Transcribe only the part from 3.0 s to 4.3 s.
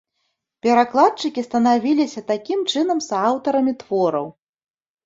сааўтарамі твораў.